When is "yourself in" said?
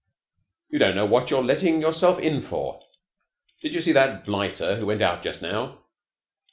1.79-2.41